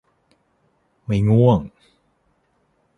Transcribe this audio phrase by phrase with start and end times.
[1.05, 1.59] ไม่ง่วง